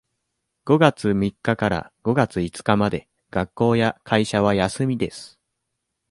[0.65, 5.39] 五月三日から五月五日まで学校や会社は休みです。